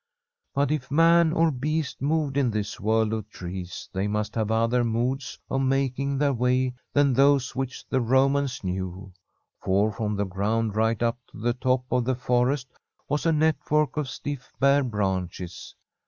[0.55, 4.83] But if man or beast moved in this world of trees they must have other
[4.83, 9.13] modes of making their way than those which the Romans knew,
[9.59, 12.67] for from the g^und right up to the top of the forest
[13.07, 15.75] was a network of stiff bare branches.